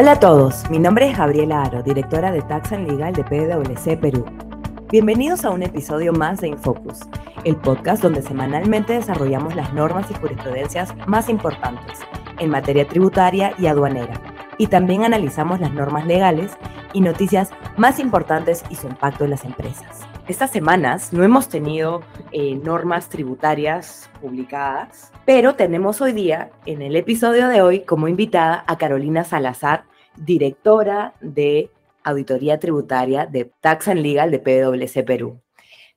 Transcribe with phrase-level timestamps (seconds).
[0.00, 4.24] Hola a todos, mi nombre es Gabriela Aro, directora de Tax Legal de PwC Perú.
[4.92, 7.00] Bienvenidos a un episodio más de Infocus,
[7.42, 11.98] el podcast donde semanalmente desarrollamos las normas y jurisprudencias más importantes
[12.38, 14.14] en materia tributaria y aduanera,
[14.56, 16.56] y también analizamos las normas legales
[16.92, 20.00] y noticias más importantes y su impacto en las empresas.
[20.26, 26.96] Estas semanas no hemos tenido eh, normas tributarias publicadas, pero tenemos hoy día, en el
[26.96, 29.84] episodio de hoy, como invitada a Carolina Salazar,
[30.16, 31.70] directora de
[32.02, 35.40] Auditoría Tributaria de Tax and Legal de PwC Perú.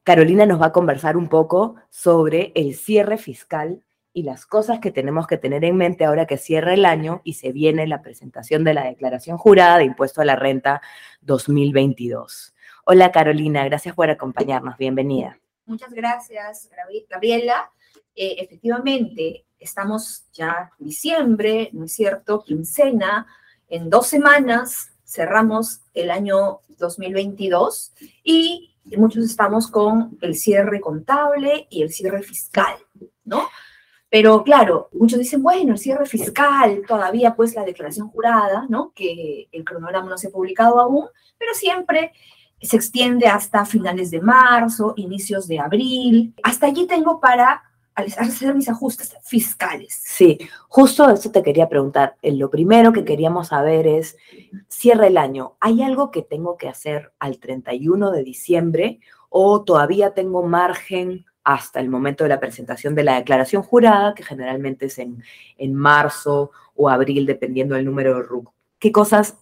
[0.04, 3.84] Carolina nos va a conversar un poco sobre el cierre fiscal
[4.14, 7.34] y las cosas que tenemos que tener en mente ahora que cierra el año y
[7.34, 10.82] se viene la presentación de la declaración jurada de impuesto a la renta
[11.22, 12.54] 2022.
[12.86, 15.40] Hola Carolina, gracias por acompañarnos, bienvenida.
[15.66, 16.70] Muchas gracias,
[17.10, 17.72] Gabriela.
[18.16, 22.44] Eh, efectivamente, estamos ya en diciembre, ¿no es cierto?
[22.44, 23.28] Quincena,
[23.70, 31.84] en dos semanas cerramos el año 2022 y muchos estamos con el cierre contable y
[31.84, 32.76] el cierre fiscal,
[33.24, 33.48] ¿no?
[34.12, 38.92] Pero claro, muchos dicen, bueno, el cierre fiscal, todavía pues la declaración jurada, ¿no?
[38.94, 42.12] Que el cronograma no se ha publicado aún, pero siempre
[42.62, 46.36] se extiende hasta finales de marzo, inicios de abril.
[46.44, 47.64] Hasta allí tengo para
[47.96, 50.02] hacer mis ajustes fiscales.
[50.04, 52.18] Sí, justo eso te quería preguntar.
[52.22, 54.18] Eh, lo primero que queríamos saber es,
[54.68, 60.14] cierra el año, ¿hay algo que tengo que hacer al 31 de diciembre o todavía
[60.14, 65.00] tengo margen hasta el momento de la presentación de la declaración jurada, que generalmente es
[65.00, 65.24] en,
[65.58, 68.52] en marzo o abril, dependiendo del número de RUC?
[68.80, 69.38] ¿Qué cosas,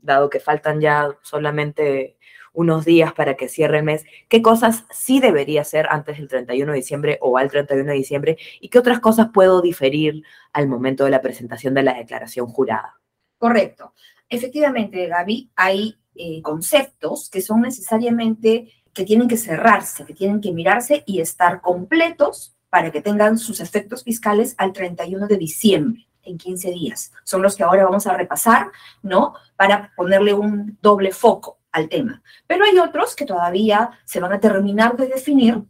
[0.00, 2.16] dado que faltan ya solamente
[2.52, 6.72] unos días para que cierre el mes, qué cosas sí debería hacer antes del 31
[6.72, 11.04] de diciembre o al 31 de diciembre y qué otras cosas puedo diferir al momento
[11.04, 13.00] de la presentación de la declaración jurada.
[13.38, 13.94] Correcto.
[14.28, 20.52] Efectivamente, Gaby, hay eh, conceptos que son necesariamente que tienen que cerrarse, que tienen que
[20.52, 26.38] mirarse y estar completos para que tengan sus efectos fiscales al 31 de diciembre, en
[26.38, 27.12] 15 días.
[27.24, 28.70] Son los que ahora vamos a repasar,
[29.02, 29.34] ¿no?
[29.56, 32.22] Para ponerle un doble foco al tema.
[32.46, 35.62] Pero hay otros que todavía se van a terminar de definir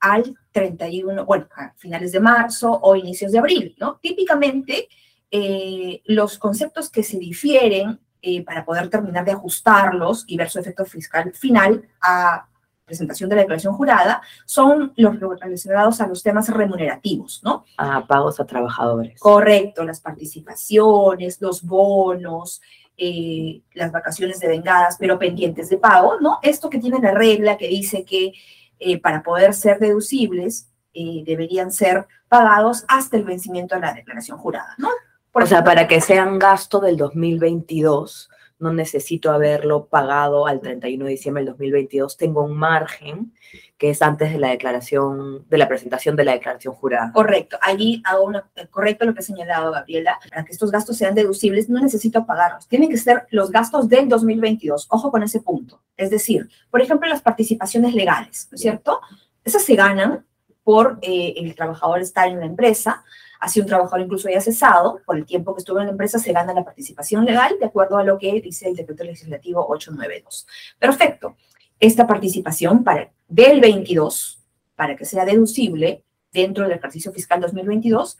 [0.00, 3.98] al 31, bueno, a finales de marzo o inicios de abril, ¿no?
[4.02, 4.88] Típicamente,
[5.30, 10.58] eh, los conceptos que se difieren eh, para poder terminar de ajustarlos y ver su
[10.58, 12.46] efecto fiscal final a
[12.92, 17.64] presentación de la declaración jurada son los relacionados a los temas remunerativos, ¿no?
[17.78, 19.18] A pagos a trabajadores.
[19.18, 22.60] Correcto, las participaciones, los bonos,
[22.98, 26.38] eh, las vacaciones de vengadas, pero pendientes de pago, ¿no?
[26.42, 28.34] Esto que tiene la regla que dice que
[28.78, 34.36] eh, para poder ser deducibles eh, deberían ser pagados hasta el vencimiento de la declaración
[34.36, 34.90] jurada, ¿no?
[35.32, 38.28] o sea, para que sean gasto del 2022,
[38.62, 43.34] no necesito haberlo pagado al 31 de diciembre del 2022, tengo un margen
[43.76, 47.10] que es antes de la declaración, de la presentación de la declaración jurada.
[47.12, 51.14] Correcto, allí hago una, correcto lo que ha señalado Gabriela, para que estos gastos sean
[51.14, 55.82] deducibles no necesito pagarlos, tienen que ser los gastos del 2022, ojo con ese punto.
[55.96, 59.00] Es decir, por ejemplo, las participaciones legales, ¿no es cierto?
[59.44, 60.24] Esas se ganan
[60.62, 63.02] por eh, el trabajador estar en la empresa,
[63.42, 66.32] Así un trabajador incluso haya cesado, por el tiempo que estuvo en la empresa se
[66.32, 70.46] gana la participación legal de acuerdo a lo que dice el decreto legislativo 892.
[70.78, 71.36] Perfecto.
[71.80, 74.40] Esta participación para, del 22,
[74.76, 78.16] para que sea deducible dentro del ejercicio fiscal 2022,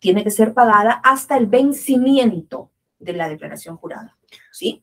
[0.00, 4.18] tiene que ser pagada hasta el vencimiento de la declaración jurada.
[4.50, 4.82] ¿Sí?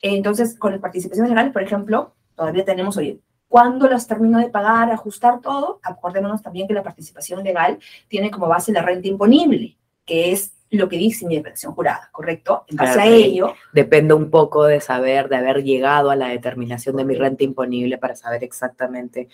[0.00, 3.20] Entonces, con las participaciones legales, por ejemplo, todavía tenemos, hoy
[3.54, 7.78] cuando las termino de pagar, ajustar todo, acordémonos también que la participación legal
[8.08, 12.64] tiene como base la renta imponible, que es lo que dice mi declaración jurada, ¿correcto?
[12.66, 13.54] En base a ello.
[13.72, 17.96] Depende un poco de saber, de haber llegado a la determinación de mi renta imponible
[17.96, 19.28] para saber exactamente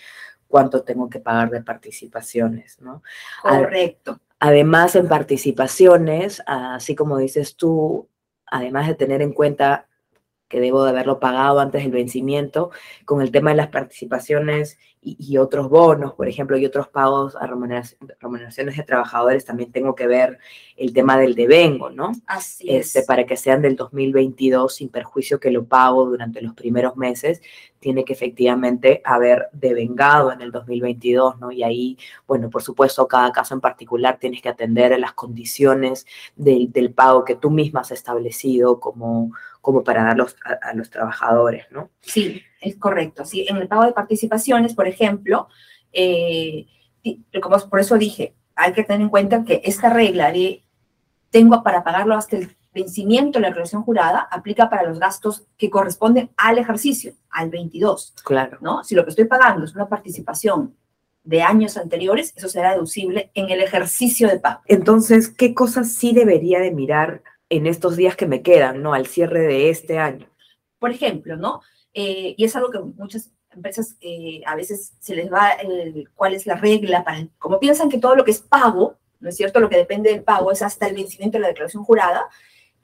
[0.47, 3.03] cuánto tengo que pagar de participaciones, ¿no?
[3.41, 4.21] Correcto.
[4.39, 8.07] Además, en participaciones, así como dices tú,
[8.45, 9.87] además de tener en cuenta
[10.51, 12.71] que debo de haberlo pagado antes del vencimiento,
[13.07, 17.47] con el tema de las participaciones y, otros bonos, por ejemplo, y otros pagos a
[17.47, 20.39] remuneraciones de trabajadores, también tengo que ver
[20.77, 22.13] el tema del devengo, ¿no?
[22.27, 23.07] Así este, es.
[23.07, 27.41] Para que sean del 2022 sin perjuicio que lo pago durante los primeros meses,
[27.79, 31.51] tiene que efectivamente haber devengado en el 2022, ¿no?
[31.51, 31.97] Y ahí,
[32.27, 36.07] bueno, por supuesto, cada caso en particular tienes que atender a las condiciones
[36.37, 41.67] del, del pago que tú misma has establecido como como para darlos a, los trabajadores,
[41.71, 41.91] ¿no?
[42.01, 43.25] Sí, es correcto.
[43.25, 45.49] Sí, en el pago de participaciones, por ejemplo,
[45.93, 46.67] eh,
[47.43, 50.63] como por eso dije, hay que tener en cuenta que esta regla de
[51.31, 55.71] tengo para pagarlo hasta el vencimiento de la declaración jurada aplica para los gastos que
[55.71, 58.15] corresponden al ejercicio, al 22.
[58.25, 58.59] Claro.
[58.61, 58.85] ¿no?
[58.85, 60.77] Si lo que estoy pagando es una participación
[61.25, 64.61] de años anteriores, eso será deducible en el ejercicio de pago.
[64.67, 68.95] Entonces, ¿qué cosas sí debería de mirar en estos días que me quedan, ¿no?
[68.95, 70.27] Al cierre de este año.
[70.79, 71.61] Por ejemplo, ¿no?
[71.95, 76.35] Eh, y es algo que muchas empresas eh, a veces se les va el, cuál
[76.35, 79.61] es la regla para, como piensan que todo lo que es pago, ¿no es cierto?
[79.61, 82.29] Lo que depende del pago es hasta el vencimiento de la declaración jurada,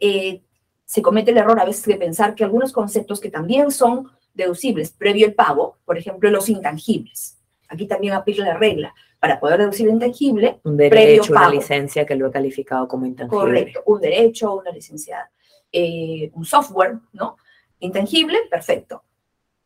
[0.00, 0.42] eh,
[0.84, 4.90] se comete el error a veces de pensar que algunos conceptos que también son deducibles
[4.90, 7.38] previo al pago, por ejemplo, los intangibles.
[7.68, 8.94] Aquí también aplica la regla.
[9.18, 13.38] Para poder deducir intangible, un derecho, una licencia que lo he calificado como intangible.
[13.38, 15.30] Correcto, un derecho, una licencia,
[15.72, 17.38] un software, ¿no?
[17.80, 19.02] Intangible, perfecto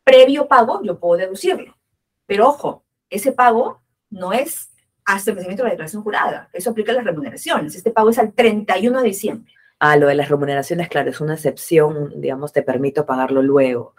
[0.03, 1.75] previo pago, yo puedo deducirlo.
[2.25, 4.69] Pero ojo, ese pago no es
[5.05, 6.49] hasta el vencimiento de la declaración jurada.
[6.53, 7.75] Eso aplica a las remuneraciones.
[7.75, 9.53] Este pago es al 31 de diciembre.
[9.79, 13.95] Ah, lo de las remuneraciones, claro, es una excepción, digamos, te permito pagarlo luego.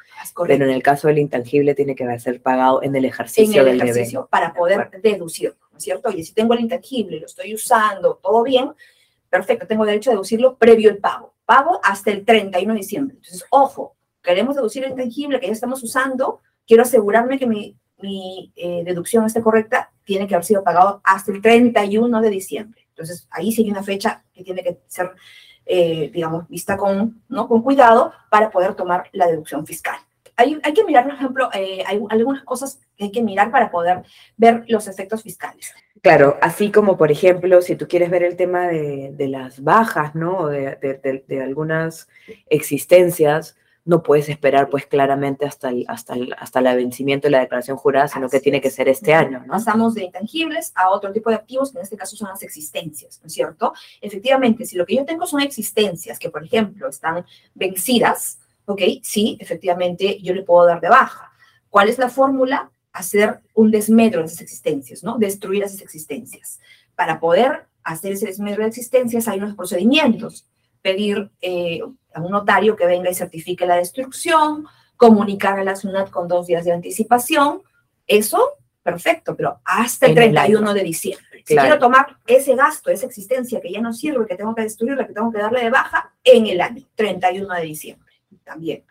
[0.46, 3.80] Pero en el caso del intangible tiene que ser pagado en el ejercicio en el
[3.80, 6.10] ejercicio para poder deducirlo, ¿no es cierto?
[6.12, 8.72] Y si tengo el intangible, lo estoy usando, todo bien,
[9.28, 11.34] perfecto, tengo derecho a deducirlo previo al pago.
[11.44, 13.16] Pago hasta el 31 de diciembre.
[13.16, 18.52] Entonces, ojo, queremos deducir el intangible que ya estamos usando, quiero asegurarme que mi, mi
[18.56, 22.86] eh, deducción esté correcta, tiene que haber sido pagado hasta el 31 de diciembre.
[22.88, 25.10] Entonces, ahí sigue una fecha que tiene que ser,
[25.64, 27.48] eh, digamos, vista con, ¿no?
[27.48, 29.96] con cuidado para poder tomar la deducción fiscal.
[30.36, 33.70] Hay, hay que mirar, por ejemplo, eh, hay algunas cosas que hay que mirar para
[33.70, 34.02] poder
[34.36, 35.72] ver los efectos fiscales.
[36.00, 40.14] Claro, así como, por ejemplo, si tú quieres ver el tema de, de las bajas,
[40.14, 40.48] ¿no?
[40.48, 42.08] De, de, de algunas
[42.48, 47.40] existencias, no puedes esperar pues claramente hasta el, hasta el, hasta el vencimiento de la
[47.40, 49.40] declaración jurada, sino que tiene que ser este año.
[49.40, 49.52] ¿no?
[49.55, 53.20] Pasamos de intangibles a otro tipo de activos, que en este caso son las existencias,
[53.23, 53.73] ¿no es cierto?
[54.00, 57.25] Efectivamente, si lo que yo tengo son existencias que, por ejemplo, están
[57.55, 58.82] vencidas, ¿ok?
[59.02, 61.32] Sí, efectivamente, yo le puedo dar de baja.
[61.69, 62.70] ¿Cuál es la fórmula?
[62.93, 65.19] Hacer un desmedro de esas existencias, ¿no?
[65.19, 66.61] Destruir esas existencias.
[66.94, 70.46] Para poder hacer ese desmedro de existencias hay unos procedimientos.
[70.82, 71.81] Pedir eh,
[72.14, 74.66] a un notario que venga y certifique la destrucción,
[74.96, 77.62] comunicar a la SUNAT con dos días de anticipación,
[78.06, 81.42] eso, perfecto, pero hasta el 31 de diciembre.
[81.44, 85.06] Si quiero tomar ese gasto, esa existencia que ya no sirve, que tengo que destruirla,
[85.06, 88.12] que tengo que darle de baja, en el año 31 de diciembre
[88.44, 88.84] también.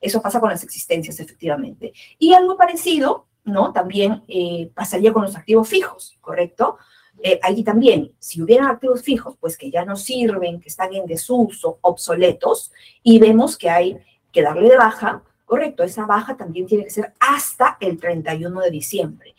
[0.00, 1.92] Eso pasa con las existencias, efectivamente.
[2.18, 3.72] Y algo parecido, ¿no?
[3.72, 6.78] También eh, pasaría con los activos fijos, ¿correcto?
[7.22, 11.06] Eh, allí también, si hubieran activos fijos, pues que ya no sirven, que están en
[11.06, 12.72] desuso, obsoletos,
[13.02, 13.98] y vemos que hay
[14.32, 18.70] que darle de baja, correcto, esa baja también tiene que ser hasta el 31 de
[18.70, 19.34] diciembre.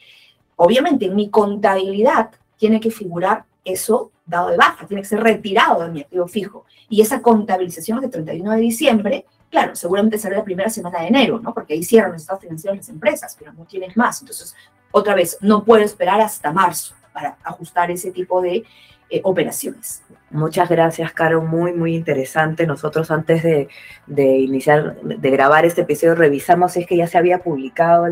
[0.55, 5.83] Obviamente, en mi contabilidad tiene que figurar eso dado de baja, tiene que ser retirado
[5.83, 6.65] de mi activo fijo.
[6.89, 11.39] Y esa contabilización de 31 de diciembre, claro, seguramente será la primera semana de enero,
[11.39, 11.53] ¿no?
[11.53, 14.21] Porque ahí cierran los estados financieros las empresas, pero no tienes más.
[14.21, 14.55] Entonces,
[14.91, 18.65] otra vez, no puedo esperar hasta marzo para ajustar ese tipo de
[19.09, 20.03] eh, operaciones.
[20.29, 21.41] Muchas gracias, Caro.
[21.41, 22.67] Muy, muy interesante.
[22.67, 23.69] Nosotros antes de,
[24.07, 28.05] iniciar, de grabar este episodio, revisamos si es que ya se había publicado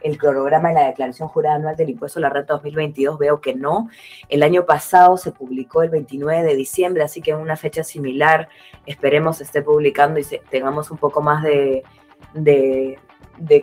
[0.00, 3.18] el cronograma de la Declaración Jurada Anual del Impuesto a la Renta 2022.
[3.18, 3.90] Veo que no.
[4.30, 8.48] El año pasado se publicó el 29 de diciembre, así que en una fecha similar
[8.86, 11.82] esperemos esté publicando y tengamos un poco más de,
[12.32, 12.98] de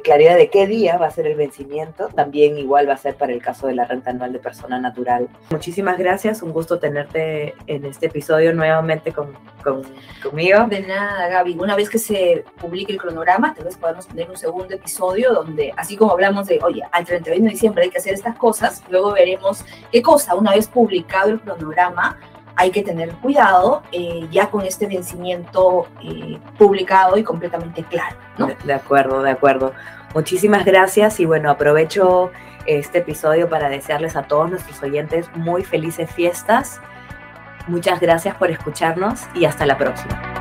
[0.04, 3.34] claridad de qué día va a ser el vencimiento, también igual va a ser para
[3.34, 5.30] el caso de la renta anual de persona natural.
[5.52, 9.34] Muchísimas gracias, un gusto tenerte en este episodio nuevamente con,
[10.24, 10.66] conmigo.
[10.68, 11.58] De nada, Gaby.
[11.60, 15.74] Una vez que se publique el cronograma, tal vez podamos tener un segundo episodio donde,
[15.78, 19.14] así como hablamos de, oye, al 31 de diciembre hay que hacer estas cosas, luego
[19.14, 22.18] veremos qué cosa, una vez publicado el cronograma,
[22.56, 28.16] hay que tener cuidado eh, ya con este vencimiento eh, publicado y completamente claro.
[28.38, 28.50] ¿no?
[28.64, 29.74] De, acuerdo, de acuerdo.
[30.14, 32.32] Muchísimas gracias y bueno, aprovecho
[32.66, 36.80] este episodio para desearles a todos nuestros oyentes muy felices fiestas.
[37.68, 40.35] Muchas gracias por escucharnos y hasta la próxima.